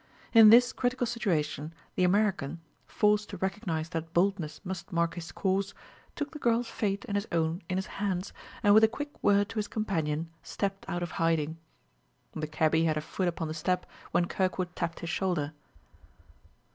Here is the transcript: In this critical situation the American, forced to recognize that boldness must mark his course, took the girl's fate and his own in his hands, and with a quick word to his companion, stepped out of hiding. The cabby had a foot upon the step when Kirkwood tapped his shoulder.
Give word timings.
In 0.33 0.49
this 0.49 0.73
critical 0.73 1.05
situation 1.05 1.75
the 1.93 2.03
American, 2.03 2.59
forced 2.87 3.29
to 3.29 3.37
recognize 3.37 3.89
that 3.89 4.15
boldness 4.15 4.59
must 4.63 4.91
mark 4.91 5.13
his 5.13 5.31
course, 5.31 5.75
took 6.15 6.31
the 6.31 6.39
girl's 6.39 6.67
fate 6.67 7.05
and 7.07 7.15
his 7.15 7.27
own 7.31 7.61
in 7.69 7.77
his 7.77 7.85
hands, 7.85 8.33
and 8.63 8.73
with 8.73 8.83
a 8.83 8.87
quick 8.87 9.11
word 9.23 9.47
to 9.49 9.59
his 9.59 9.67
companion, 9.67 10.31
stepped 10.41 10.89
out 10.89 11.03
of 11.03 11.11
hiding. 11.21 11.57
The 12.33 12.47
cabby 12.47 12.85
had 12.85 12.97
a 12.97 13.01
foot 13.01 13.27
upon 13.27 13.47
the 13.47 13.53
step 13.53 13.85
when 14.09 14.25
Kirkwood 14.25 14.75
tapped 14.75 15.01
his 15.01 15.09
shoulder. 15.11 15.53